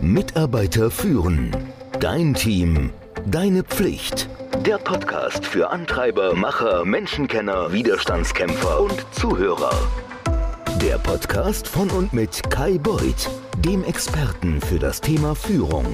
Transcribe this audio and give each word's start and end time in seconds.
Mitarbeiter 0.00 0.90
führen. 0.90 1.56
Dein 2.00 2.34
Team. 2.34 2.90
Deine 3.26 3.62
Pflicht. 3.62 4.28
Der 4.66 4.78
Podcast 4.78 5.46
für 5.46 5.70
Antreiber, 5.70 6.34
Macher, 6.34 6.84
Menschenkenner, 6.84 7.72
Widerstandskämpfer 7.72 8.80
und 8.80 9.06
Zuhörer. 9.12 9.72
Der 10.82 10.98
Podcast 10.98 11.68
von 11.68 11.90
und 11.90 12.12
mit 12.12 12.50
Kai 12.50 12.78
Beuth, 12.78 13.30
dem 13.64 13.84
Experten 13.84 14.60
für 14.60 14.78
das 14.78 15.00
Thema 15.00 15.34
Führung. 15.34 15.86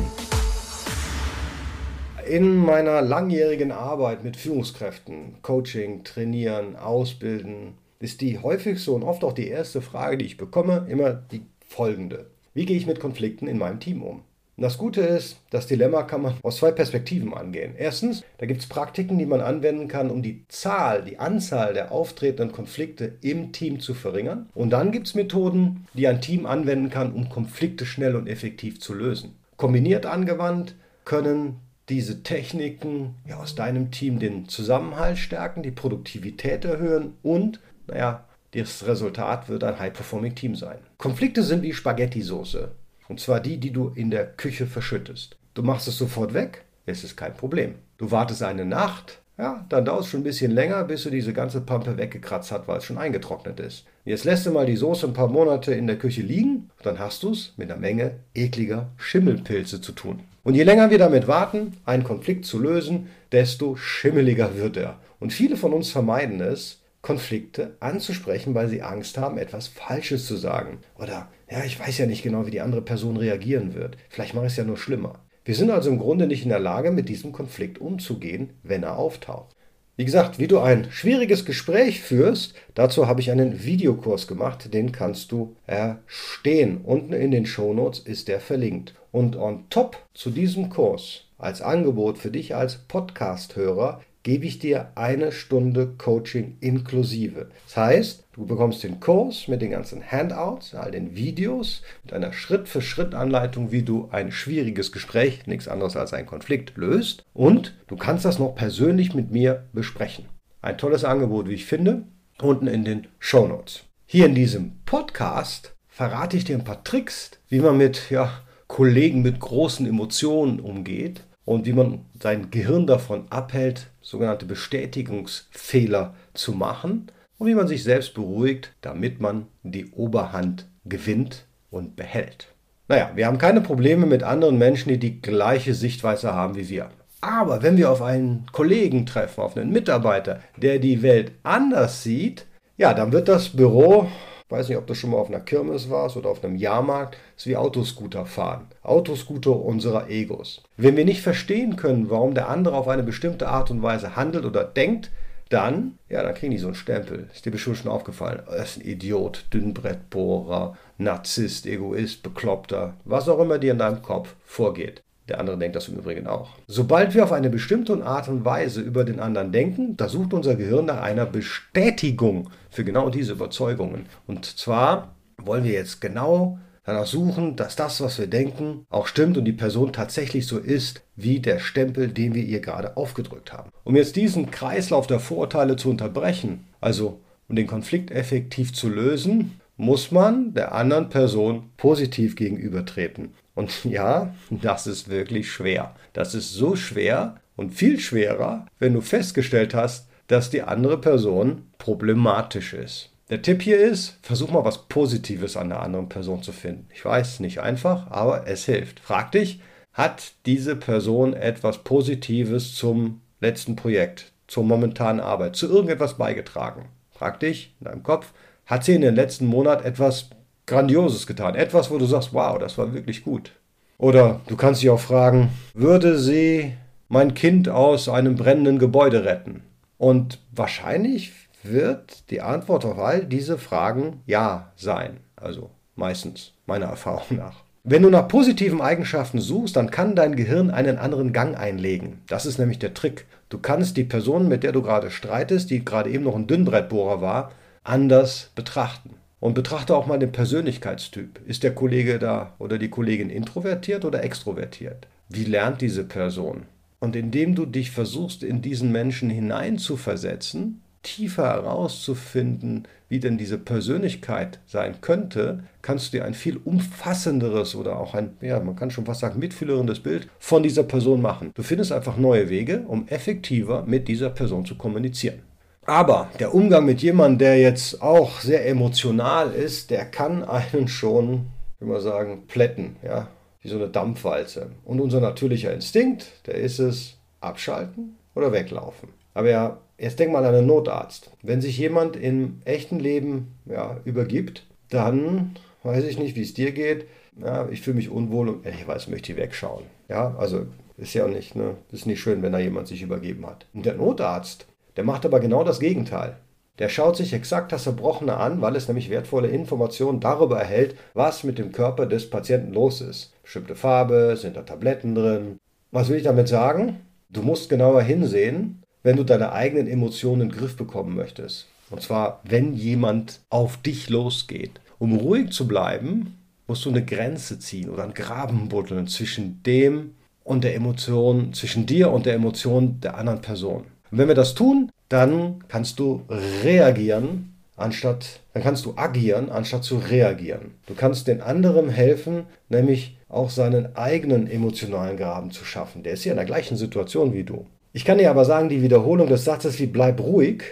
In 2.27 2.57
meiner 2.57 3.03
langjährigen 3.03 3.73
Arbeit 3.73 4.25
mit 4.25 4.37
Führungskräften, 4.37 5.37
Coaching, 5.43 6.05
Trainieren, 6.05 6.77
Ausbilden, 6.77 7.75
ist 8.01 8.21
die 8.21 8.39
häufigste 8.39 8.93
und 8.93 9.03
oft 9.03 9.25
auch 9.25 9.33
die 9.33 9.49
erste 9.49 9.81
Frage, 9.81 10.19
die 10.19 10.27
ich 10.27 10.37
bekomme, 10.37 10.87
immer 10.89 11.13
die 11.13 11.43
folgende. 11.67 12.27
Wie 12.59 12.67
gehe 12.67 12.77
ich 12.77 12.89
mit 12.89 12.99
Konflikten 12.99 13.47
in 13.47 13.57
meinem 13.57 13.79
Team 13.79 14.03
um? 14.03 14.23
Das 14.57 14.79
Gute 14.79 15.03
ist, 15.03 15.37
das 15.51 15.69
Dilemma 15.69 16.03
kann 16.03 16.23
man 16.23 16.35
aus 16.43 16.57
zwei 16.57 16.73
Perspektiven 16.73 17.33
angehen. 17.33 17.75
Erstens, 17.79 18.25
da 18.39 18.47
gibt 18.47 18.63
es 18.63 18.69
Praktiken, 18.69 19.17
die 19.17 19.27
man 19.27 19.41
anwenden 19.41 19.87
kann, 19.87 20.11
um 20.11 20.25
die 20.25 20.45
Zahl, 20.49 21.05
die 21.05 21.21
Anzahl 21.21 21.73
der 21.73 21.93
auftretenden 21.93 22.51
Konflikte 22.51 23.13
im 23.21 23.53
Team 23.53 23.79
zu 23.79 23.95
verringern. 23.95 24.49
Und 24.57 24.71
dann 24.71 24.91
gibt 24.91 25.07
es 25.07 25.15
Methoden, 25.15 25.87
die 25.95 26.09
ein 26.09 26.21
Team 26.21 26.47
anwenden 26.47 26.91
kann, 26.91 27.13
um 27.13 27.29
Konflikte 27.29 27.87
schnell 27.87 28.17
und 28.17 28.27
effektiv 28.27 28.81
zu 28.81 28.93
lösen. 28.93 29.37
Kombiniert 29.57 30.05
angewandt 30.05 30.75
können 31.05 31.61
diese 31.89 32.25
Techniken 32.25 33.15
ja, 33.25 33.39
aus 33.39 33.55
deinem 33.55 33.93
Team 33.93 34.19
den 34.19 34.49
Zusammenhalt 34.49 35.19
stärken, 35.19 35.63
die 35.63 35.71
Produktivität 35.71 36.65
erhöhen 36.65 37.15
und, 37.23 37.61
naja, 37.87 38.25
das 38.53 38.87
Resultat 38.87 39.49
wird 39.49 39.65
ein 39.65 39.79
High-Performing-Team 39.79 40.57
sein. 40.57 40.79
Konflikte 40.97 41.43
sind 41.43 41.63
wie 41.63 41.73
Spaghetti-Soße. 41.73 42.71
Und 43.09 43.21
zwar 43.21 43.41
die, 43.41 43.59
die 43.59 43.73
du 43.73 43.93
in 43.95 44.11
der 44.11 44.27
Küche 44.27 44.67
verschüttest. 44.67 45.37
Du 45.55 45.63
machst 45.63 45.89
es 45.89 45.99
sofort 45.99 46.35
weg, 46.35 46.65
es 46.87 47.05
ist 47.05 47.17
kein 47.17 47.35
Problem. 47.35 47.77
Du 47.97 48.11
wartest 48.11 48.43
eine 48.43 48.65
Nacht, 48.65 49.21
ja, 49.39 49.65
dann 49.69 49.85
dauert 49.85 50.03
es 50.03 50.09
schon 50.09 50.21
ein 50.21 50.25
bisschen 50.25 50.51
länger, 50.51 50.83
bis 50.85 51.05
du 51.05 51.11
diese 51.11 51.33
ganze 51.33 51.61
Pampe 51.61 51.97
weggekratzt 51.97 52.51
hast, 52.51 52.67
weil 52.67 52.79
es 52.79 52.85
schon 52.85 52.99
eingetrocknet 52.99 53.61
ist. 53.61 53.85
Jetzt 54.05 54.25
lässt 54.25 54.47
du 54.47 54.51
mal 54.51 54.67
die 54.67 54.77
Soße 54.77 55.07
ein 55.07 55.13
paar 55.13 55.29
Monate 55.29 55.73
in 55.75 55.87
der 55.87 55.99
Küche 55.99 56.23
liegen, 56.23 56.71
dann 56.83 56.99
hast 56.99 57.23
du 57.23 57.33
es 57.33 57.55
mit 57.57 57.71
einer 57.71 57.81
Menge 57.81 58.17
ekliger 58.35 58.89
Schimmelpilze 58.97 59.81
zu 59.81 59.93
tun. 59.93 60.21
Und 60.43 60.55
je 60.55 60.65
länger 60.65 60.91
wir 60.91 60.99
damit 60.99 61.29
warten, 61.29 61.75
einen 61.85 62.05
Konflikt 62.05 62.47
zu 62.47 62.59
lösen, 62.59 63.09
desto 63.31 63.77
schimmeliger 63.77 64.57
wird 64.57 64.77
er. 64.77 64.99
Und 65.21 65.33
viele 65.33 65.57
von 65.57 65.73
uns 65.73 65.91
vermeiden 65.91 66.41
es, 66.41 66.78
Konflikte 67.03 67.77
anzusprechen, 67.81 68.55
weil 68.55 68.69
sie 68.69 68.83
Angst 68.83 69.19
haben, 69.19 69.39
etwas 69.39 69.69
Falsches 69.69 70.27
zu 70.27 70.37
sagen. 70.37 70.81
Oder, 70.99 71.31
ja, 71.51 71.65
ich 71.65 71.79
weiß 71.79 71.99
ja 71.99 72.07
nicht 72.07 72.23
genau, 72.23 72.47
wie 72.47 72.51
die 72.51 72.61
andere 72.61 72.83
Person 72.83 73.17
reagieren 73.17 73.75
wird. 73.75 73.97
Vielleicht 74.09 74.35
mache 74.35 74.47
ich 74.47 74.53
es 74.53 74.59
ja 74.59 74.65
nur 74.65 74.77
schlimmer. 74.77 75.25
Wir 75.45 75.55
sind 75.55 75.71
also 75.71 75.89
im 75.89 75.99
Grunde 75.99 76.27
nicht 76.27 76.43
in 76.43 76.51
der 76.51 76.59
Lage, 76.59 76.91
mit 76.91 77.09
diesem 77.09 77.33
Konflikt 77.33 77.79
umzugehen, 77.79 78.51
wenn 78.63 78.83
er 78.83 78.99
auftaucht. 78.99 79.55
Wie 79.97 80.05
gesagt, 80.05 80.39
wie 80.39 80.47
du 80.47 80.61
ein 80.61 80.93
schwieriges 80.93 81.45
Gespräch 81.45 82.03
führst, 82.03 82.55
dazu 82.75 83.09
habe 83.09 83.21
ich 83.21 83.33
einen 83.33 83.65
Videokurs 83.65 84.29
gemacht, 84.29 84.73
den 84.73 84.93
kannst 84.93 85.33
du 85.33 85.57
erstehen. 85.67 86.83
Unten 86.85 87.15
in 87.15 87.33
den 87.33 87.47
Shownotes 87.47 87.99
ist 87.99 88.29
der 88.29 88.41
verlinkt. 88.41 88.95
Und 89.11 89.35
on 89.35 89.69
top 89.71 89.97
zu 90.15 90.31
diesem 90.31 90.71
Kurs 90.71 91.25
als 91.37 91.63
Angebot 91.63 92.19
für 92.19 92.31
dich 92.31 92.55
als 92.55 92.77
Podcast-Hörer 92.77 94.01
gebe 94.23 94.47
ich 94.47 94.59
dir 94.59 94.93
eine 94.95 95.33
Stunde 95.33 95.95
Coaching 95.99 96.57
inklusive. 96.61 97.49
Das 97.67 97.77
heißt, 97.77 98.25
du 98.33 98.47
bekommst 98.47 98.83
den 98.83 99.01
Kurs 99.01 99.49
mit 99.49 99.63
den 99.63 99.71
ganzen 99.71 100.03
Handouts, 100.03 100.75
all 100.75 100.91
den 100.91 101.15
Videos, 101.17 101.83
mit 102.05 102.13
einer 102.13 102.33
Schritt-für-Schritt-Anleitung, 102.33 103.73
wie 103.73 103.83
du 103.83 104.09
ein 104.11 104.33
schwieriges 104.33 104.93
Gespräch, 104.93 105.47
nichts 105.47 105.69
anderes 105.69 105.97
als 105.97 106.13
einen 106.13 106.27
Konflikt, 106.27 106.77
löst. 106.77 107.25
Und 107.33 107.77
du 107.87 107.97
kannst 107.97 108.25
das 108.25 108.39
noch 108.39 108.55
persönlich 108.55 109.15
mit 109.15 109.31
mir 109.31 109.67
besprechen. 109.73 110.27
Ein 110.61 110.79
tolles 110.79 111.05
Angebot, 111.05 111.49
wie 111.49 111.55
ich 111.55 111.67
finde, 111.67 112.03
unten 112.41 112.67
in 112.67 112.85
den 112.85 113.07
Show 113.19 113.47
Notes. 113.47 113.85
Hier 114.07 114.27
in 114.27 114.35
diesem 114.35 114.73
Podcast 114.85 115.75
verrate 115.87 116.37
ich 116.37 116.45
dir 116.45 116.57
ein 116.57 116.65
paar 116.65 116.85
Tricks, 116.85 117.33
wie 117.49 117.61
man 117.61 117.77
mit 117.77 118.11
ja, 118.11 118.43
Kollegen 118.67 119.23
mit 119.23 119.41
großen 119.41 119.87
Emotionen 119.87 120.61
umgeht 120.61 121.25
und 121.49 121.65
wie 121.65 121.73
man 121.73 122.05
sein 122.23 122.51
Gehirn 122.51 122.87
davon 122.87 123.25
abhält, 123.31 123.87
sogenannte 124.03 124.45
Bestätigungsfehler 124.45 126.15
zu 126.35 126.53
machen 126.53 127.11
und 127.39 127.47
wie 127.47 127.55
man 127.55 127.67
sich 127.67 127.85
selbst 127.85 128.13
beruhigt, 128.13 128.75
damit 128.83 129.19
man 129.23 129.47
die 129.63 129.87
Oberhand 129.93 130.69
gewinnt 130.85 131.47
und 131.71 131.97
behält. 131.97 132.49
Naja, 132.87 133.13
wir 133.15 133.27
haben 133.27 133.39
keine 133.39 133.63
Probleme 133.63 134.05
mit 134.05 134.23
anderen 134.23 134.59
Menschen, 134.59 134.91
die 134.91 134.99
die 134.99 135.23
gleiche 135.23 135.73
Sichtweise 135.73 136.35
haben 136.35 136.55
wie 136.55 136.69
wir. 136.69 136.91
Aber 137.23 137.63
wenn 137.63 137.79
wir 137.79 137.91
auf 137.91 138.03
einen 138.03 138.45
Kollegen 138.53 139.07
treffen, 139.07 139.41
auf 139.41 139.57
einen 139.57 139.73
Mitarbeiter, 139.73 140.41
der 140.59 140.79
die 140.79 141.01
Welt 141.01 141.33
anders 141.45 142.03
sieht, 142.03 142.45
ja, 142.77 142.93
dann 142.93 143.11
wird 143.11 143.27
das 143.27 143.49
Büro 143.49 144.07
weiß 144.49 144.69
nicht, 144.69 144.79
ob 144.79 144.87
du 144.87 144.95
schon 144.95 145.11
mal 145.11 145.19
auf 145.19 145.29
einer 145.29 145.41
Kirmes 145.41 145.91
warst 145.91 146.17
oder 146.17 146.31
auf 146.31 146.43
einem 146.43 146.57
Jahrmarkt, 146.57 147.17
ist 147.37 147.47
wie 147.47 147.57
Autoscooter 147.57 148.27
fahren. 148.27 148.69
Autoscooter 148.83 149.55
unserer 149.55 150.09
Egos. 150.09 150.63
Wenn 150.77 150.97
wir 150.97 151.05
nicht 151.05 151.23
verstehen 151.23 151.77
können, 151.77 152.11
warum 152.11 152.35
der 152.35 152.49
andere 152.49 152.77
auf 152.77 152.89
eine 152.89 153.03
bestimmte 153.03 153.49
Art 153.49 153.71
und 153.71 153.83
Weise 153.83 154.17
handelt 154.17 154.45
oder 154.45 154.65
denkt, 154.65 155.11
dann, 155.49 155.99
ja, 156.09 156.23
dann 156.23 156.35
kriegen 156.35 156.53
die 156.53 156.59
so 156.59 156.67
einen 156.67 156.75
Stempel. 156.75 157.29
Ist 157.33 157.47
dir 157.47 157.51
bestimmt 157.51 157.79
schon 157.79 157.91
aufgefallen. 157.91 158.43
Das 158.47 158.77
ist 158.77 158.79
ein 158.79 158.89
Idiot, 158.89 159.47
Dünnbrettbohrer, 159.53 160.77
Narzisst, 160.99 161.67
Egoist, 161.67 162.23
Bekloppter, 162.23 162.95
was 163.05 163.29
auch 163.29 163.41
immer 163.41 163.59
dir 163.59 163.73
in 163.73 163.79
deinem 163.79 164.03
Kopf 164.03 164.35
vorgeht. 164.45 165.03
Der 165.29 165.41
andere 165.41 165.59
denkt 165.59 165.77
das 165.77 165.89
im 165.89 165.99
Übrigen 165.99 166.27
auch. 166.27 166.51
Sobald 166.67 167.15
wir 167.15 167.25
auf 167.25 167.33
eine 167.33 167.51
bestimmte 167.51 168.05
Art 168.05 168.29
und 168.29 168.45
Weise 168.45 168.81
über 168.81 169.05
den 169.05 169.21
anderen 169.21 169.53
denken, 169.53 169.97
da 169.97 170.09
sucht 170.09 170.33
unser 170.33 170.57
Gehirn 170.57 170.87
nach 170.87 171.03
einer 171.03 171.27
Bestätigung 171.27 172.51
für 172.71 172.85
genau 172.85 173.11
diese 173.11 173.33
Überzeugungen. 173.33 174.07
Und 174.27 174.45
zwar 174.45 175.15
wollen 175.37 175.65
wir 175.65 175.73
jetzt 175.73 176.01
genau 176.01 176.59
danach 176.85 177.07
suchen, 177.07 177.57
dass 177.57 177.77
das, 177.77 178.01
was 178.01 178.19
wir 178.19 178.27
denken, 178.27 178.87
auch 178.89 179.07
stimmt 179.07 179.37
und 179.37 179.45
die 179.45 179.53
Person 179.53 179.93
tatsächlich 179.93 180.47
so 180.47 180.59
ist, 180.59 181.03
wie 181.17 181.41
der 181.41 181.59
Stempel, 181.59 182.09
den 182.09 182.35
wir 182.35 182.43
ihr 182.43 182.61
gerade 182.61 182.97
aufgedrückt 182.97 183.53
haben. 183.53 183.71
Um 183.85 183.95
jetzt 183.95 184.17
diesen 184.17 184.51
Kreislauf 184.51 185.07
der 185.07 185.21
Vorurteile 185.21 185.77
zu 185.77 185.91
unterbrechen, 185.91 186.67
also 186.81 187.21
um 187.49 187.57
den 187.57 187.67
Konflikt 187.67 188.11
effektiv 188.11 188.73
zu 188.73 188.89
lösen, 188.89 189.61
muss 189.79 190.11
man 190.11 190.53
der 190.53 190.75
anderen 190.75 191.09
Person 191.09 191.71
positiv 191.79 192.37
gegenübertreten. 192.37 193.33
Und 193.55 193.85
ja, 193.85 194.35
das 194.51 194.87
ist 194.87 195.09
wirklich 195.09 195.51
schwer. 195.51 195.95
Das 196.13 196.35
ist 196.35 196.53
so 196.53 196.77
schwer 196.77 197.37
und 197.57 197.73
viel 197.73 197.99
schwerer, 197.99 198.67
wenn 198.79 198.93
du 198.93 199.01
festgestellt 199.01 199.73
hast, 199.73 200.09
dass 200.27 200.51
die 200.51 200.63
andere 200.63 201.01
Person 201.01 201.63
problematisch 201.79 202.75
ist. 202.75 203.11
Der 203.31 203.43
Tipp 203.43 203.63
hier 203.63 203.79
ist, 203.79 204.19
versuch 204.23 204.51
mal 204.51 204.65
was 204.65 204.89
Positives 204.89 205.57
an 205.57 205.69
der 205.69 205.83
anderen 205.83 206.09
Person 206.09 206.43
zu 206.43 206.53
finden. 206.53 206.89
Ich 206.93 207.05
weiß, 207.05 207.41
nicht 207.41 207.61
einfach, 207.61 208.11
aber 208.11 208.47
es 208.47 208.65
hilft. 208.65 209.01
Frag 209.01 209.33
dich, 209.33 209.61
hat 209.93 210.33
diese 210.47 210.77
Person 210.77 211.35
etwas 211.35 211.85
Positives 211.85 212.75
zum 212.75 213.21
letzten 213.41 213.77
Projekt, 213.77 214.33
zur 214.47 214.65
momentanen 214.65 215.21
Arbeit, 215.21 215.57
zu 215.57 215.69
irgendetwas 215.69 216.17
beigetragen? 216.17 216.87
Frag 217.11 217.41
dich 217.41 217.75
in 217.81 217.87
deinem 217.87 218.03
Kopf, 218.03 218.33
hat 218.69 218.85
sie 218.85 218.95
in 218.95 219.01
den 219.01 219.17
letzten 219.17 219.47
Monat 219.47 219.85
etwas 219.85 220.29
Grandioses 220.67 221.27
getan. 221.27 221.57
Etwas, 221.57 221.91
wo 221.91 221.99
du 221.99 222.05
sagst, 222.05 222.33
wow, 222.33 222.59
das 222.59 222.79
war 222.79 222.93
wirklich 222.93 223.25
gut. 223.25 223.53
Oder 223.97 224.41
du 224.47 224.57
kannst 224.57 224.83
dich 224.83 224.91
auch 224.91 225.01
fragen, 225.01 225.49
würde 225.75 226.19
sie 226.19 226.75
mein 227.09 227.35
Kind 227.35 227.69
aus 227.69 228.09
einem 228.09 228.37
brennenden 228.37 228.79
Gebäude 228.79 229.25
retten? 229.25 229.63
Und 229.97 230.39
wahrscheinlich 230.53 231.33
wird 231.63 232.31
die 232.31 232.43
Antwort 232.43 232.85
auf 232.85 232.99
all 232.99 233.25
diese 233.25 233.59
Fragen 233.59 234.23
ja 234.27 234.71
sein. 234.77 235.17
Also 235.35 235.71
meistens, 235.97 236.53
meiner 236.67 236.87
Erfahrung 236.91 237.39
nach. 237.39 237.65
Wenn 237.85 238.03
du 238.03 238.11
nach 238.11 238.29
positiven 238.29 238.83
Eigenschaften 238.83 239.41
suchst, 239.41 239.77
dann 239.77 239.91
kann 239.91 240.15
dein 240.15 240.37
Gehirn 240.37 240.71
einen 240.71 240.99
anderen 240.99 241.33
Gang 241.33 241.59
einlegen. 241.59 242.21
Das 242.27 242.45
ist 242.45 242.59
nämlich 242.59 242.79
der 242.79 242.93
Trick. 242.93 243.25
Du 243.49 243.59
kannst 243.59 243.97
die 243.97 244.05
Person, 244.05 244.47
mit 244.47 244.63
der 244.63 244.73
du 244.73 244.83
gerade 244.83 245.11
streitest, 245.11 245.71
die 245.71 245.83
gerade 245.83 246.11
eben 246.11 246.25
noch 246.25 246.37
ein 246.37 246.47
Dünnbrettbohrer 246.47 247.23
war, 247.23 247.53
anders 247.85 248.51
betrachten. 248.55 249.15
Und 249.41 249.55
betrachte 249.55 249.95
auch 249.95 250.07
mal 250.07 250.19
den 250.19 250.33
Persönlichkeitstyp. 250.33 251.41
Ist 251.47 251.63
der 251.63 251.75
Kollege 251.75 252.19
da 252.19 252.55
oder 252.59 252.77
die 252.77 252.91
Kollegin 252.91 253.31
introvertiert 253.31 254.05
oder 254.05 254.25
extrovertiert? 254.25 255.07
Wie 255.29 255.45
lernt 255.45 255.81
diese 255.81 256.05
Person? 256.05 256.63
Und 256.99 257.15
indem 257.15 257.55
du 257.55 257.65
dich 257.65 257.93
versuchst, 257.93 258.43
in 258.43 258.63
diesen 258.63 258.91
Menschen 258.91 259.31
hineinzuversetzen, 259.31 260.83
tiefer 261.03 261.45
herauszufinden, 261.45 262.89
wie 263.09 263.21
denn 263.21 263.39
diese 263.39 263.59
Persönlichkeit 263.59 264.59
sein 264.67 265.01
könnte, 265.01 265.65
kannst 265.81 266.13
du 266.13 266.19
dir 266.19 266.25
ein 266.25 266.35
viel 266.35 266.57
umfassenderes 266.57 267.75
oder 267.75 267.99
auch 267.99 268.15
ein, 268.15 268.37
ja, 268.41 268.61
man 268.61 268.77
kann 268.77 268.91
schon 268.91 269.07
fast 269.07 269.21
sagen, 269.21 269.39
mitfühlerendes 269.39 270.01
Bild 270.01 270.29
von 270.39 270.63
dieser 270.63 270.83
Person 270.83 271.23
machen. 271.23 271.53
Du 271.55 271.63
findest 271.63 271.93
einfach 271.93 272.17
neue 272.17 272.51
Wege, 272.51 272.85
um 272.87 273.07
effektiver 273.09 273.85
mit 273.87 274.09
dieser 274.09 274.31
Person 274.31 274.67
zu 274.67 274.75
kommunizieren. 274.75 275.41
Aber 275.89 276.29
der 276.39 276.55
Umgang 276.55 276.85
mit 276.85 277.03
jemandem, 277.03 277.39
der 277.39 277.59
jetzt 277.59 278.03
auch 278.03 278.41
sehr 278.41 278.67
emotional 278.69 279.53
ist, 279.53 279.91
der 279.91 280.05
kann 280.05 280.45
einen 280.45 280.87
schon 280.87 281.47
wie 281.81 281.87
wir 281.87 282.01
sagen, 282.01 282.47
plätten, 282.47 282.97
ja, 283.03 283.29
wie 283.61 283.69
so 283.69 283.77
eine 283.77 283.89
Dampfwalze. 283.89 284.71
Und 284.85 285.01
unser 285.01 285.21
natürlicher 285.21 285.73
Instinkt, 285.73 286.47
der 286.47 286.55
ist 286.55 286.79
es, 286.79 287.17
abschalten 287.41 288.17
oder 288.35 288.53
weglaufen. 288.53 289.11
Aber 289.35 289.49
ja, 289.49 289.79
jetzt 289.99 290.19
denk 290.19 290.33
mal 290.33 290.45
an 290.45 290.55
einen 290.55 290.67
Notarzt. 290.67 291.31
Wenn 291.43 291.61
sich 291.61 291.79
jemand 291.79 292.17
im 292.17 292.61
echten 292.65 292.99
Leben 292.99 293.55
ja, 293.67 293.99
übergibt, 294.05 294.67
dann 294.91 295.55
weiß 295.85 296.05
ich 296.05 296.19
nicht, 296.19 296.35
wie 296.35 296.43
es 296.43 296.55
dir 296.55 296.73
geht. 296.73 297.07
Ja, 297.41 297.69
ich 297.69 297.83
fühle 297.83 297.97
mich 297.97 298.11
unwohl 298.11 298.49
und 298.49 298.67
ehrlicherweise 298.67 299.11
möchte 299.11 299.31
ich 299.31 299.39
wegschauen. 299.39 299.85
Ja, 300.09 300.35
also 300.37 300.67
ist 300.97 301.15
ja 301.15 301.29
nicht, 301.29 301.55
ne, 301.55 301.77
ist 301.93 302.07
nicht 302.07 302.21
schön, 302.21 302.43
wenn 302.43 302.51
da 302.51 302.59
jemand 302.59 302.89
sich 302.89 303.03
übergeben 303.03 303.47
hat. 303.47 303.67
Und 303.73 303.87
der 303.87 303.95
Notarzt, 303.95 304.67
der 304.99 305.05
macht 305.05 305.25
aber 305.25 305.39
genau 305.39 305.63
das 305.63 305.79
Gegenteil. 305.79 306.39
Der 306.81 306.89
schaut 306.89 307.17
sich 307.17 307.33
exakt 307.33 307.71
das 307.71 307.85
Zerbrochene 307.85 308.37
an, 308.37 308.61
weil 308.61 308.75
es 308.75 308.89
nämlich 308.89 309.11
wertvolle 309.11 309.47
Informationen 309.47 310.19
darüber 310.19 310.59
erhält, 310.59 310.97
was 311.15 311.45
mit 311.45 311.57
dem 311.57 311.71
Körper 311.71 312.05
des 312.05 312.29
Patienten 312.29 312.73
los 312.73 313.01
ist. 313.01 313.33
Bestimmte 313.45 313.77
Farbe, 313.77 314.37
sind 314.37 314.57
da 314.57 314.63
Tabletten 314.63 315.15
drin. 315.15 315.59
Was 315.93 316.09
will 316.09 316.17
ich 316.17 316.25
damit 316.25 316.49
sagen? 316.49 316.99
Du 317.29 317.43
musst 317.43 317.69
genauer 317.69 318.03
hinsehen, 318.03 318.83
wenn 319.05 319.17
du 319.17 319.23
deine 319.23 319.53
eigenen 319.53 319.87
Emotionen 319.87 320.43
in 320.43 320.49
den 320.49 320.59
Griff 320.59 320.77
bekommen 320.77 321.15
möchtest. 321.15 321.69
Und 321.91 322.03
zwar, 322.03 322.41
wenn 322.43 322.75
jemand 322.75 323.39
auf 323.51 323.77
dich 323.77 324.11
losgeht. 324.11 324.81
Um 324.99 325.17
ruhig 325.17 325.51
zu 325.51 325.69
bleiben, 325.69 326.39
musst 326.67 326.85
du 326.85 326.91
eine 326.91 327.05
Grenze 327.05 327.61
ziehen 327.61 327.89
oder 327.89 328.03
einen 328.03 328.15
Graben 328.15 328.69
buddeln 328.69 329.07
zwischen 329.07 329.63
dem 329.63 330.17
und 330.43 330.65
der 330.65 330.75
Emotion, 330.75 331.53
zwischen 331.53 331.87
dir 331.87 332.11
und 332.11 332.27
der 332.27 332.35
Emotion 332.35 332.99
der 333.01 333.17
anderen 333.17 333.43
Person. 333.43 333.85
Und 334.11 334.19
wenn 334.19 334.29
wir 334.29 334.35
das 334.35 334.55
tun, 334.55 334.91
dann 335.09 335.65
kannst 335.69 335.99
du 335.99 336.23
reagieren, 336.29 337.55
anstatt, 337.77 338.41
dann 338.53 338.63
kannst 338.63 338.85
du 338.85 338.95
agieren, 338.97 339.51
anstatt 339.51 339.85
zu 339.85 339.99
reagieren. 339.99 340.75
Du 340.87 340.95
kannst 340.95 341.29
den 341.29 341.41
anderen 341.41 341.89
helfen, 341.89 342.45
nämlich 342.69 343.17
auch 343.29 343.51
seinen 343.51 343.97
eigenen 343.97 344.51
emotionalen 344.51 345.17
Graben 345.17 345.51
zu 345.51 345.65
schaffen. 345.65 346.03
Der 346.03 346.15
ist 346.15 346.25
ja 346.25 346.33
in 346.33 346.37
der 346.37 346.47
gleichen 346.47 346.77
Situation 346.77 347.33
wie 347.33 347.45
du. 347.45 347.67
Ich 347.93 348.05
kann 348.05 348.19
dir 348.19 348.31
aber 348.31 348.45
sagen, 348.45 348.69
die 348.69 348.83
Wiederholung 348.83 349.29
des 349.29 349.45
Satzes 349.45 349.79
wie 349.79 349.87
bleib 349.87 350.21
ruhig 350.21 350.63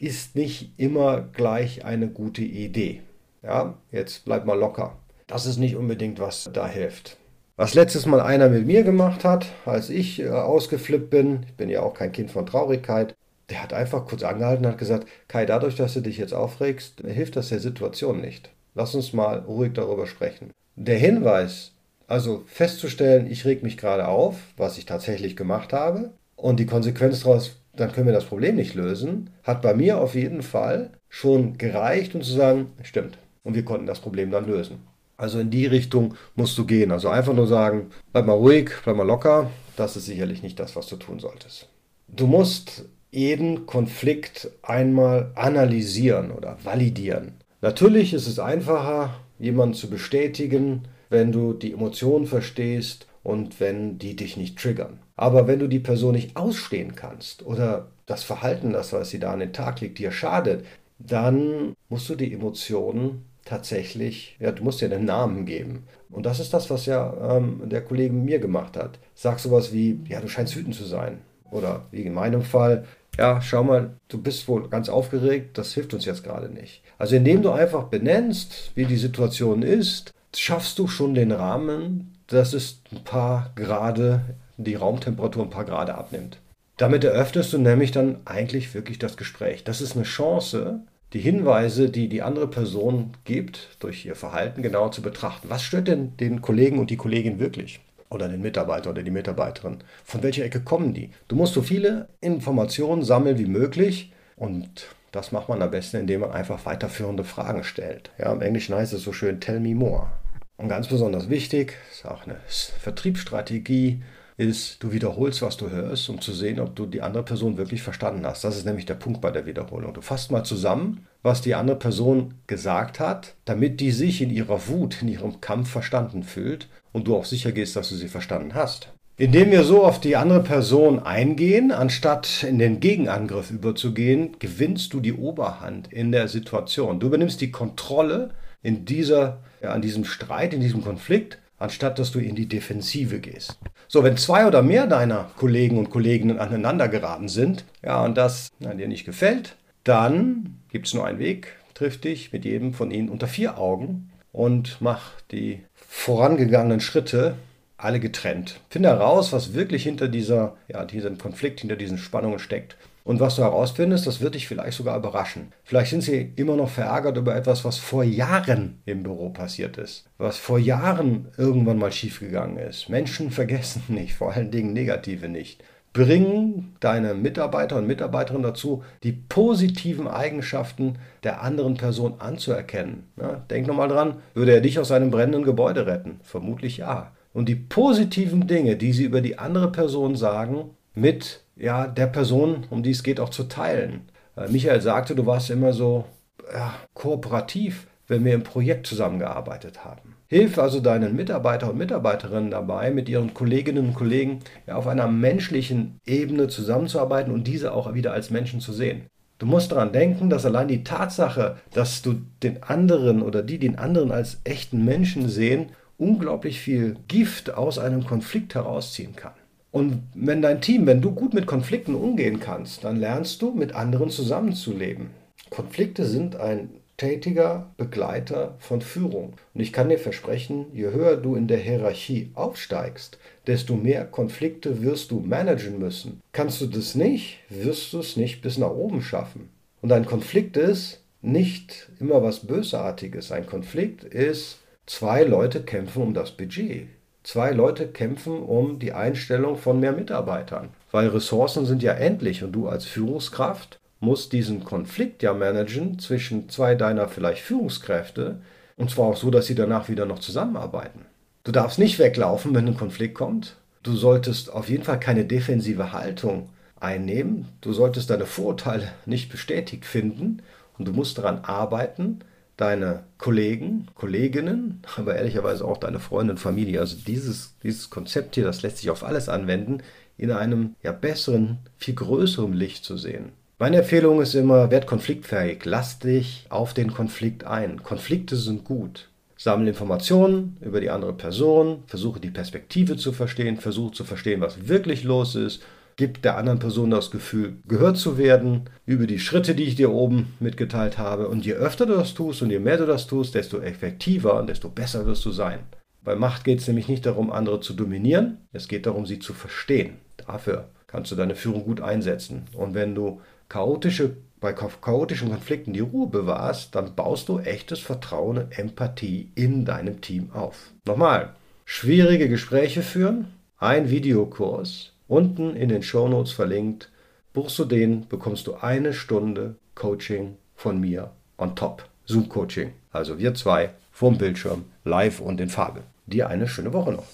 ist 0.00 0.34
nicht 0.34 0.72
immer 0.78 1.20
gleich 1.20 1.84
eine 1.84 2.08
gute 2.08 2.42
Idee. 2.42 3.02
Ja, 3.42 3.74
jetzt 3.92 4.24
bleib 4.24 4.46
mal 4.46 4.58
locker. 4.58 4.96
Das 5.26 5.46
ist 5.46 5.58
nicht 5.58 5.76
unbedingt, 5.76 6.18
was 6.18 6.50
da 6.52 6.66
hilft. 6.66 7.18
Was 7.62 7.74
letztes 7.74 8.06
Mal 8.06 8.20
einer 8.20 8.48
mit 8.48 8.66
mir 8.66 8.82
gemacht 8.82 9.22
hat, 9.22 9.46
als 9.66 9.88
ich 9.88 10.20
äh, 10.20 10.30
ausgeflippt 10.30 11.10
bin, 11.10 11.44
ich 11.46 11.54
bin 11.54 11.68
ja 11.68 11.80
auch 11.80 11.94
kein 11.94 12.10
Kind 12.10 12.32
von 12.32 12.44
Traurigkeit, 12.44 13.14
der 13.50 13.62
hat 13.62 13.72
einfach 13.72 14.04
kurz 14.04 14.24
angehalten 14.24 14.64
und 14.64 14.72
hat 14.72 14.78
gesagt, 14.78 15.06
Kai, 15.28 15.46
dadurch, 15.46 15.76
dass 15.76 15.94
du 15.94 16.00
dich 16.00 16.18
jetzt 16.18 16.34
aufregst, 16.34 17.02
hilft 17.06 17.36
das 17.36 17.50
der 17.50 17.60
Situation 17.60 18.20
nicht. 18.20 18.50
Lass 18.74 18.96
uns 18.96 19.12
mal 19.12 19.38
ruhig 19.38 19.74
darüber 19.74 20.08
sprechen. 20.08 20.50
Der 20.74 20.98
Hinweis, 20.98 21.70
also 22.08 22.42
festzustellen, 22.46 23.30
ich 23.30 23.44
reg 23.44 23.62
mich 23.62 23.76
gerade 23.76 24.08
auf, 24.08 24.38
was 24.56 24.76
ich 24.76 24.84
tatsächlich 24.84 25.36
gemacht 25.36 25.72
habe, 25.72 26.10
und 26.34 26.58
die 26.58 26.66
Konsequenz 26.66 27.20
daraus, 27.20 27.58
dann 27.76 27.92
können 27.92 28.06
wir 28.06 28.12
das 28.12 28.24
Problem 28.24 28.56
nicht 28.56 28.74
lösen, 28.74 29.30
hat 29.44 29.62
bei 29.62 29.72
mir 29.72 29.98
auf 29.98 30.16
jeden 30.16 30.42
Fall 30.42 30.90
schon 31.08 31.58
gereicht, 31.58 32.16
um 32.16 32.22
zu 32.22 32.32
sagen, 32.32 32.72
stimmt. 32.82 33.18
Und 33.44 33.54
wir 33.54 33.64
konnten 33.64 33.86
das 33.86 34.00
Problem 34.00 34.32
dann 34.32 34.48
lösen. 34.48 34.80
Also 35.22 35.38
in 35.38 35.50
die 35.50 35.66
Richtung 35.66 36.16
musst 36.34 36.58
du 36.58 36.66
gehen. 36.66 36.90
Also 36.90 37.08
einfach 37.08 37.32
nur 37.32 37.46
sagen, 37.46 37.92
bleib 38.12 38.26
mal 38.26 38.32
ruhig, 38.32 38.70
bleib 38.82 38.96
mal 38.96 39.06
locker. 39.06 39.52
Das 39.76 39.96
ist 39.96 40.06
sicherlich 40.06 40.42
nicht 40.42 40.58
das, 40.58 40.74
was 40.74 40.88
du 40.88 40.96
tun 40.96 41.20
solltest. 41.20 41.68
Du 42.08 42.26
musst 42.26 42.86
jeden 43.12 43.66
Konflikt 43.66 44.50
einmal 44.62 45.30
analysieren 45.36 46.32
oder 46.32 46.58
validieren. 46.64 47.34
Natürlich 47.60 48.14
ist 48.14 48.26
es 48.26 48.40
einfacher, 48.40 49.14
jemanden 49.38 49.74
zu 49.74 49.88
bestätigen, 49.88 50.88
wenn 51.08 51.30
du 51.30 51.52
die 51.52 51.72
Emotionen 51.72 52.26
verstehst 52.26 53.06
und 53.22 53.60
wenn 53.60 53.98
die 53.98 54.16
dich 54.16 54.36
nicht 54.36 54.58
triggern. 54.58 54.98
Aber 55.14 55.46
wenn 55.46 55.60
du 55.60 55.68
die 55.68 55.78
Person 55.78 56.16
nicht 56.16 56.36
ausstehen 56.36 56.96
kannst 56.96 57.46
oder 57.46 57.92
das 58.06 58.24
Verhalten, 58.24 58.72
das, 58.72 58.92
was 58.92 59.10
sie 59.10 59.20
da 59.20 59.32
an 59.32 59.38
den 59.38 59.52
Tag 59.52 59.82
legt, 59.82 60.00
dir 60.00 60.10
schadet, 60.10 60.64
dann 60.98 61.74
musst 61.88 62.08
du 62.08 62.16
die 62.16 62.32
Emotionen 62.32 63.24
tatsächlich, 63.44 64.36
ja, 64.38 64.52
du 64.52 64.62
musst 64.62 64.80
dir 64.80 64.92
einen 64.92 65.04
Namen 65.04 65.46
geben. 65.46 65.84
Und 66.10 66.26
das 66.26 66.40
ist 66.40 66.52
das, 66.54 66.70
was 66.70 66.86
ja 66.86 67.36
ähm, 67.36 67.62
der 67.64 67.82
Kollege 67.82 68.12
mir 68.12 68.38
gemacht 68.38 68.76
hat. 68.76 68.98
Sag 69.14 69.38
sowas 69.38 69.72
wie, 69.72 70.00
ja, 70.08 70.20
du 70.20 70.28
scheinst 70.28 70.56
wütend 70.56 70.74
zu 70.74 70.84
sein. 70.84 71.18
Oder 71.50 71.86
wie 71.90 72.02
in 72.02 72.14
meinem 72.14 72.42
Fall, 72.42 72.84
ja, 73.18 73.40
schau 73.42 73.62
mal, 73.62 73.94
du 74.08 74.20
bist 74.20 74.48
wohl 74.48 74.68
ganz 74.68 74.88
aufgeregt, 74.88 75.58
das 75.58 75.74
hilft 75.74 75.92
uns 75.92 76.04
jetzt 76.04 76.24
gerade 76.24 76.48
nicht. 76.48 76.82
Also 76.98 77.16
indem 77.16 77.42
du 77.42 77.50
einfach 77.50 77.84
benennst, 77.84 78.72
wie 78.74 78.86
die 78.86 78.96
Situation 78.96 79.62
ist, 79.62 80.12
schaffst 80.34 80.78
du 80.78 80.88
schon 80.88 81.14
den 81.14 81.32
Rahmen, 81.32 82.14
dass 82.26 82.54
es 82.54 82.80
ein 82.90 83.04
paar 83.04 83.52
Grade, 83.54 84.22
die 84.56 84.74
Raumtemperatur 84.74 85.42
ein 85.42 85.50
paar 85.50 85.64
Grade 85.64 85.94
abnimmt. 85.94 86.38
Damit 86.78 87.04
eröffnest 87.04 87.52
du 87.52 87.58
nämlich 87.58 87.92
dann 87.92 88.18
eigentlich 88.24 88.74
wirklich 88.74 88.98
das 88.98 89.16
Gespräch. 89.16 89.62
Das 89.62 89.82
ist 89.82 89.94
eine 89.94 90.04
Chance, 90.04 90.80
die 91.12 91.20
Hinweise, 91.20 91.90
die 91.90 92.08
die 92.08 92.22
andere 92.22 92.48
Person 92.48 93.12
gibt, 93.24 93.76
durch 93.80 94.06
ihr 94.06 94.16
Verhalten 94.16 94.62
genau 94.62 94.88
zu 94.88 95.02
betrachten. 95.02 95.50
Was 95.50 95.62
stört 95.62 95.88
denn 95.88 96.16
den 96.16 96.40
Kollegen 96.40 96.78
und 96.78 96.90
die 96.90 96.96
Kollegin 96.96 97.38
wirklich? 97.38 97.80
Oder 98.08 98.28
den 98.28 98.42
Mitarbeiter 98.42 98.90
oder 98.90 99.02
die 99.02 99.10
Mitarbeiterin? 99.10 99.78
Von 100.04 100.22
welcher 100.22 100.44
Ecke 100.44 100.60
kommen 100.60 100.94
die? 100.94 101.10
Du 101.28 101.36
musst 101.36 101.54
so 101.54 101.62
viele 101.62 102.08
Informationen 102.20 103.02
sammeln 103.02 103.38
wie 103.38 103.46
möglich 103.46 104.12
und 104.36 104.86
das 105.12 105.32
macht 105.32 105.48
man 105.50 105.60
am 105.60 105.70
besten, 105.70 105.98
indem 105.98 106.22
man 106.22 106.32
einfach 106.32 106.64
weiterführende 106.64 107.24
Fragen 107.24 107.64
stellt. 107.64 108.10
Ja, 108.18 108.32
Im 108.32 108.40
Englischen 108.40 108.74
heißt 108.74 108.94
es 108.94 109.02
so 109.02 109.12
schön, 109.12 109.40
tell 109.40 109.60
me 109.60 109.74
more. 109.74 110.10
Und 110.56 110.68
ganz 110.68 110.88
besonders 110.88 111.28
wichtig, 111.28 111.74
ist 111.90 112.06
auch 112.06 112.24
eine 112.24 112.36
Vertriebsstrategie, 112.46 114.02
ist, 114.36 114.82
du 114.82 114.92
wiederholst, 114.92 115.42
was 115.42 115.56
du 115.56 115.70
hörst, 115.70 116.08
um 116.08 116.20
zu 116.20 116.32
sehen, 116.32 116.60
ob 116.60 116.74
du 116.74 116.86
die 116.86 117.02
andere 117.02 117.22
Person 117.22 117.56
wirklich 117.56 117.82
verstanden 117.82 118.26
hast. 118.26 118.44
Das 118.44 118.56
ist 118.56 118.66
nämlich 118.66 118.86
der 118.86 118.94
Punkt 118.94 119.20
bei 119.20 119.30
der 119.30 119.46
Wiederholung. 119.46 119.94
Du 119.94 120.00
fasst 120.00 120.30
mal 120.30 120.44
zusammen, 120.44 121.06
was 121.22 121.42
die 121.42 121.54
andere 121.54 121.78
Person 121.78 122.34
gesagt 122.46 122.98
hat, 123.00 123.34
damit 123.44 123.80
die 123.80 123.90
sich 123.90 124.22
in 124.22 124.30
ihrer 124.30 124.68
Wut, 124.68 125.02
in 125.02 125.08
ihrem 125.08 125.40
Kampf 125.40 125.70
verstanden 125.70 126.22
fühlt 126.22 126.68
und 126.92 127.06
du 127.06 127.16
auch 127.16 127.24
sicher 127.24 127.52
gehst, 127.52 127.76
dass 127.76 127.88
du 127.88 127.94
sie 127.94 128.08
verstanden 128.08 128.54
hast. 128.54 128.92
Indem 129.18 129.50
wir 129.50 129.62
so 129.62 129.84
auf 129.84 130.00
die 130.00 130.16
andere 130.16 130.42
Person 130.42 130.98
eingehen, 130.98 131.70
anstatt 131.70 132.44
in 132.44 132.58
den 132.58 132.80
Gegenangriff 132.80 133.50
überzugehen, 133.50 134.36
gewinnst 134.38 134.94
du 134.94 135.00
die 135.00 135.12
Oberhand 135.12 135.92
in 135.92 136.12
der 136.12 136.28
Situation. 136.28 136.98
Du 136.98 137.08
übernimmst 137.08 137.40
die 137.40 137.50
Kontrolle 137.50 138.30
in 138.62 138.84
dieser, 138.84 139.40
ja, 139.62 139.72
an 139.72 139.82
diesem 139.82 140.06
Streit, 140.06 140.54
in 140.54 140.60
diesem 140.60 140.82
Konflikt 140.82 141.38
anstatt 141.62 141.98
dass 141.98 142.10
du 142.10 142.18
in 142.18 142.34
die 142.34 142.46
Defensive 142.46 143.20
gehst. 143.20 143.58
So, 143.88 144.02
wenn 144.02 144.16
zwei 144.16 144.46
oder 144.46 144.62
mehr 144.62 144.86
deiner 144.86 145.30
Kollegen 145.36 145.78
und 145.78 145.90
Kolleginnen 145.90 146.38
aneinander 146.38 146.88
geraten 146.88 147.28
sind, 147.28 147.64
ja, 147.82 148.04
und 148.04 148.16
das 148.16 148.50
na, 148.58 148.74
dir 148.74 148.88
nicht 148.88 149.04
gefällt, 149.04 149.56
dann 149.84 150.58
gibt 150.70 150.86
es 150.86 150.94
nur 150.94 151.06
einen 151.06 151.18
Weg, 151.18 151.56
triff 151.74 152.00
dich 152.00 152.32
mit 152.32 152.44
jedem 152.44 152.74
von 152.74 152.90
ihnen 152.90 153.08
unter 153.08 153.26
vier 153.26 153.58
Augen 153.58 154.10
und 154.32 154.78
mach 154.80 155.20
die 155.30 155.60
vorangegangenen 155.74 156.80
Schritte 156.80 157.34
alle 157.76 158.00
getrennt. 158.00 158.60
Finde 158.70 158.90
heraus, 158.90 159.32
was 159.32 159.54
wirklich 159.54 159.82
hinter 159.82 160.08
dieser, 160.08 160.56
ja, 160.68 160.84
diesem 160.84 161.18
Konflikt, 161.18 161.60
hinter 161.60 161.76
diesen 161.76 161.98
Spannungen 161.98 162.38
steckt. 162.38 162.76
Und 163.04 163.20
was 163.20 163.36
du 163.36 163.42
herausfindest, 163.42 164.06
das 164.06 164.20
wird 164.20 164.34
dich 164.34 164.46
vielleicht 164.46 164.76
sogar 164.76 164.96
überraschen. 164.96 165.52
Vielleicht 165.64 165.90
sind 165.90 166.02
sie 166.02 166.32
immer 166.36 166.56
noch 166.56 166.68
verärgert 166.68 167.16
über 167.16 167.34
etwas, 167.34 167.64
was 167.64 167.78
vor 167.78 168.04
Jahren 168.04 168.80
im 168.84 169.02
Büro 169.02 169.30
passiert 169.30 169.76
ist. 169.76 170.08
Was 170.18 170.38
vor 170.38 170.58
Jahren 170.58 171.28
irgendwann 171.36 171.78
mal 171.78 171.92
schiefgegangen 171.92 172.58
ist. 172.58 172.88
Menschen 172.88 173.30
vergessen 173.42 173.82
nicht, 173.88 174.14
vor 174.14 174.32
allen 174.32 174.50
Dingen 174.50 174.72
Negative 174.72 175.28
nicht. 175.28 175.62
Bring 175.92 176.72
deine 176.80 177.12
Mitarbeiter 177.12 177.76
und 177.76 177.86
Mitarbeiterinnen 177.86 178.44
dazu, 178.44 178.82
die 179.02 179.12
positiven 179.12 180.08
Eigenschaften 180.08 180.96
der 181.22 181.42
anderen 181.42 181.74
Person 181.74 182.14
anzuerkennen. 182.18 183.10
Ja, 183.20 183.44
denk 183.50 183.66
nochmal 183.66 183.88
dran, 183.88 184.22
würde 184.32 184.54
er 184.54 184.62
dich 184.62 184.78
aus 184.78 184.90
einem 184.90 185.10
brennenden 185.10 185.42
Gebäude 185.42 185.86
retten? 185.86 186.20
Vermutlich 186.22 186.78
ja. 186.78 187.12
Und 187.34 187.48
die 187.48 187.56
positiven 187.56 188.46
Dinge, 188.46 188.76
die 188.76 188.92
sie 188.92 189.04
über 189.04 189.20
die 189.20 189.38
andere 189.38 189.70
Person 189.70 190.16
sagen, 190.16 190.70
mit 190.94 191.44
ja, 191.56 191.86
der 191.86 192.06
Person, 192.06 192.66
um 192.70 192.82
die 192.82 192.90
es 192.90 193.02
geht, 193.02 193.20
auch 193.20 193.30
zu 193.30 193.44
teilen. 193.44 194.08
Äh, 194.36 194.48
Michael 194.48 194.80
sagte, 194.80 195.14
du 195.14 195.26
warst 195.26 195.50
immer 195.50 195.72
so 195.72 196.04
ja, 196.52 196.74
kooperativ, 196.94 197.86
wenn 198.08 198.24
wir 198.24 198.34
im 198.34 198.42
Projekt 198.42 198.86
zusammengearbeitet 198.86 199.84
haben. 199.84 200.16
Hilf 200.28 200.58
also 200.58 200.80
deinen 200.80 201.14
Mitarbeiter 201.14 201.70
und 201.70 201.78
Mitarbeiterinnen 201.78 202.50
dabei, 202.50 202.90
mit 202.90 203.08
ihren 203.08 203.34
Kolleginnen 203.34 203.88
und 203.88 203.94
Kollegen 203.94 204.40
ja, 204.66 204.76
auf 204.76 204.86
einer 204.86 205.06
menschlichen 205.06 206.00
Ebene 206.06 206.48
zusammenzuarbeiten 206.48 207.32
und 207.32 207.46
diese 207.46 207.72
auch 207.72 207.94
wieder 207.94 208.12
als 208.12 208.30
Menschen 208.30 208.60
zu 208.60 208.72
sehen. 208.72 209.06
Du 209.38 209.46
musst 209.46 209.72
daran 209.72 209.92
denken, 209.92 210.30
dass 210.30 210.46
allein 210.46 210.68
die 210.68 210.84
Tatsache, 210.84 211.56
dass 211.74 212.00
du 212.00 212.20
den 212.42 212.62
anderen 212.62 213.22
oder 213.22 213.42
die 213.42 213.58
den 213.58 213.76
anderen 213.76 214.12
als 214.12 214.40
echten 214.44 214.84
Menschen 214.84 215.28
sehen, 215.28 215.70
unglaublich 215.98 216.60
viel 216.60 216.96
Gift 217.08 217.52
aus 217.52 217.78
einem 217.78 218.04
Konflikt 218.06 218.54
herausziehen 218.54 219.16
kann. 219.16 219.32
Und 219.72 220.02
wenn 220.14 220.42
dein 220.42 220.60
Team, 220.60 220.86
wenn 220.86 221.00
du 221.00 221.12
gut 221.12 221.34
mit 221.34 221.46
Konflikten 221.46 221.94
umgehen 221.94 222.38
kannst, 222.38 222.84
dann 222.84 223.00
lernst 223.00 223.42
du, 223.42 223.52
mit 223.52 223.74
anderen 223.74 224.10
zusammenzuleben. 224.10 225.10
Konflikte 225.50 226.04
sind 226.04 226.36
ein 226.36 226.68
stetiger 227.02 227.72
Begleiter 227.78 228.54
von 228.60 228.80
Führung. 228.80 229.32
Und 229.54 229.60
ich 229.60 229.72
kann 229.72 229.88
dir 229.88 229.98
versprechen, 229.98 230.66
je 230.72 230.92
höher 230.92 231.16
du 231.16 231.34
in 231.34 231.48
der 231.48 231.58
Hierarchie 231.58 232.30
aufsteigst, 232.34 233.18
desto 233.48 233.74
mehr 233.74 234.04
Konflikte 234.04 234.82
wirst 234.82 235.10
du 235.10 235.18
managen 235.18 235.80
müssen. 235.80 236.20
Kannst 236.30 236.60
du 236.60 236.66
das 236.66 236.94
nicht, 236.94 237.40
wirst 237.48 237.92
du 237.92 237.98
es 237.98 238.16
nicht 238.16 238.40
bis 238.40 238.56
nach 238.56 238.70
oben 238.70 239.02
schaffen. 239.02 239.48
Und 239.80 239.90
ein 239.90 240.06
Konflikt 240.06 240.56
ist 240.56 241.00
nicht 241.22 241.90
immer 241.98 242.22
was 242.22 242.46
Bösartiges. 242.46 243.32
Ein 243.32 243.46
Konflikt 243.46 244.04
ist, 244.04 244.60
zwei 244.86 245.24
Leute 245.24 245.64
kämpfen 245.64 246.02
um 246.02 246.14
das 246.14 246.30
Budget. 246.30 246.86
Zwei 247.22 247.52
Leute 247.52 247.86
kämpfen 247.86 248.42
um 248.42 248.78
die 248.78 248.92
Einstellung 248.92 249.56
von 249.56 249.78
mehr 249.78 249.92
Mitarbeitern. 249.92 250.70
Weil 250.90 251.08
Ressourcen 251.08 251.66
sind 251.66 251.82
ja 251.82 251.92
endlich 251.92 252.42
und 252.42 252.52
du 252.52 252.68
als 252.68 252.84
Führungskraft 252.84 253.78
musst 254.00 254.32
diesen 254.32 254.64
Konflikt 254.64 255.22
ja 255.22 255.32
managen 255.32 255.98
zwischen 256.00 256.48
zwei 256.48 256.74
deiner 256.74 257.08
vielleicht 257.08 257.42
Führungskräfte. 257.42 258.40
Und 258.76 258.90
zwar 258.90 259.06
auch 259.06 259.16
so, 259.16 259.30
dass 259.30 259.46
sie 259.46 259.54
danach 259.54 259.88
wieder 259.88 260.06
noch 260.06 260.18
zusammenarbeiten. 260.18 261.06
Du 261.44 261.52
darfst 261.52 261.78
nicht 261.78 261.98
weglaufen, 261.98 262.54
wenn 262.54 262.66
ein 262.66 262.76
Konflikt 262.76 263.14
kommt. 263.14 263.56
Du 263.82 263.94
solltest 263.94 264.52
auf 264.52 264.68
jeden 264.68 264.82
Fall 264.82 264.98
keine 264.98 265.24
defensive 265.24 265.92
Haltung 265.92 266.48
einnehmen. 266.80 267.48
Du 267.60 267.72
solltest 267.72 268.10
deine 268.10 268.26
Vorurteile 268.26 268.88
nicht 269.06 269.30
bestätigt 269.30 269.84
finden 269.84 270.42
und 270.78 270.88
du 270.88 270.92
musst 270.92 271.18
daran 271.18 271.40
arbeiten, 271.44 272.20
deine 272.56 273.04
Kollegen, 273.18 273.86
Kolleginnen, 273.94 274.82
aber 274.96 275.16
ehrlicherweise 275.16 275.64
auch 275.64 275.78
deine 275.78 276.00
Freunde 276.00 276.32
und 276.32 276.38
Familie, 276.38 276.80
also 276.80 276.96
dieses, 277.06 277.54
dieses 277.62 277.90
Konzept 277.90 278.34
hier, 278.34 278.44
das 278.44 278.62
lässt 278.62 278.78
sich 278.78 278.90
auf 278.90 279.04
alles 279.04 279.28
anwenden, 279.28 279.78
in 280.18 280.30
einem 280.30 280.76
ja 280.82 280.92
besseren, 280.92 281.58
viel 281.76 281.94
größeren 281.94 282.52
Licht 282.52 282.84
zu 282.84 282.96
sehen. 282.96 283.32
Meine 283.58 283.78
Empfehlung 283.78 284.20
ist 284.20 284.34
immer, 284.34 284.70
werd 284.70 284.86
konfliktfähig, 284.86 285.64
lass 285.64 285.98
dich 285.98 286.46
auf 286.48 286.74
den 286.74 286.92
Konflikt 286.92 287.44
ein. 287.44 287.82
Konflikte 287.82 288.36
sind 288.36 288.64
gut. 288.64 289.08
Sammle 289.36 289.70
Informationen 289.70 290.56
über 290.60 290.80
die 290.80 290.90
andere 290.90 291.12
Person, 291.12 291.82
versuche 291.86 292.20
die 292.20 292.30
Perspektive 292.30 292.96
zu 292.96 293.12
verstehen, 293.12 293.56
versuche 293.56 293.92
zu 293.92 294.04
verstehen, 294.04 294.40
was 294.40 294.68
wirklich 294.68 295.04
los 295.04 295.34
ist, 295.34 295.62
gib 295.96 296.22
der 296.22 296.36
anderen 296.36 296.58
Person 296.58 296.90
das 296.90 297.10
Gefühl, 297.10 297.58
gehört 297.66 297.96
zu 297.96 298.18
werden, 298.18 298.70
über 298.86 299.06
die 299.06 299.18
Schritte, 299.18 299.54
die 299.54 299.64
ich 299.64 299.74
dir 299.74 299.90
oben 299.90 300.34
mitgeteilt 300.40 300.98
habe. 300.98 301.28
Und 301.28 301.44
je 301.44 301.54
öfter 301.54 301.86
du 301.86 301.94
das 301.94 302.14
tust 302.14 302.42
und 302.42 302.50
je 302.50 302.58
mehr 302.58 302.78
du 302.78 302.86
das 302.86 303.06
tust, 303.06 303.34
desto 303.34 303.60
effektiver 303.60 304.38
und 304.38 304.48
desto 304.48 304.68
besser 304.68 305.06
wirst 305.06 305.24
du 305.24 305.30
sein. 305.30 305.60
Bei 306.04 306.16
Macht 306.16 306.44
geht 306.44 306.58
es 306.60 306.66
nämlich 306.66 306.88
nicht 306.88 307.06
darum, 307.06 307.30
andere 307.30 307.60
zu 307.60 307.74
dominieren, 307.74 308.38
es 308.52 308.66
geht 308.66 308.86
darum, 308.86 309.06
sie 309.06 309.20
zu 309.20 309.34
verstehen. 309.34 309.98
Dafür 310.16 310.68
kannst 310.86 311.12
du 311.12 311.16
deine 311.16 311.36
Führung 311.36 311.64
gut 311.64 311.80
einsetzen. 311.80 312.44
Und 312.54 312.74
wenn 312.74 312.94
du 312.94 313.20
chaotische 313.48 314.16
bei 314.42 314.52
chaotischen 314.52 315.30
Konflikten 315.30 315.72
die 315.72 315.80
Ruhe 315.80 316.08
bewahrst, 316.08 316.74
dann 316.74 316.96
baust 316.96 317.28
du 317.28 317.38
echtes 317.38 317.78
Vertrauen 317.78 318.38
und 318.38 318.58
Empathie 318.58 319.30
in 319.36 319.64
deinem 319.64 320.00
Team 320.00 320.32
auf. 320.32 320.72
Nochmal, 320.84 321.36
schwierige 321.64 322.28
Gespräche 322.28 322.82
führen, 322.82 323.28
ein 323.56 323.88
Videokurs, 323.88 324.91
unten 325.12 325.54
in 325.54 325.68
den 325.68 325.82
Shownotes 325.82 326.32
verlinkt. 326.32 326.90
Buchst 327.34 327.58
du 327.58 327.66
den, 327.66 328.08
bekommst 328.08 328.46
du 328.46 328.54
eine 328.54 328.94
Stunde 328.94 329.56
Coaching 329.74 330.36
von 330.54 330.80
mir 330.80 331.10
on 331.36 331.54
top. 331.54 331.84
Zoom-Coaching. 332.06 332.72
Also 332.92 333.18
wir 333.18 333.34
zwei 333.34 333.70
vorm 333.92 334.16
Bildschirm, 334.16 334.64
live 334.84 335.20
und 335.20 335.40
in 335.40 335.50
Farbe. 335.50 335.82
Dir 336.06 336.28
eine 336.28 336.48
schöne 336.48 336.72
Woche 336.72 336.92
noch. 336.92 337.04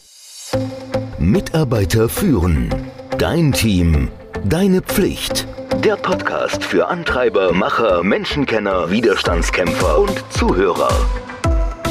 Mitarbeiter 1.18 2.08
führen. 2.08 2.72
Dein 3.18 3.52
Team. 3.52 4.08
Deine 4.44 4.80
Pflicht. 4.80 5.46
Der 5.84 5.96
Podcast 5.96 6.62
für 6.62 6.86
Antreiber, 6.86 7.52
Macher, 7.52 8.02
Menschenkenner, 8.04 8.90
Widerstandskämpfer 8.90 9.98
und 9.98 10.24
Zuhörer. 10.30 10.92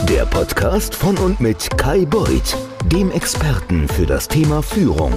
Der 0.09 0.25
Podcast 0.25 0.95
von 0.95 1.17
und 1.17 1.41
mit 1.41 1.69
Kai 1.77 2.05
Beuth, 2.05 2.57
dem 2.85 3.11
Experten 3.11 3.87
für 3.89 4.05
das 4.05 4.27
Thema 4.27 4.63
Führung. 4.63 5.13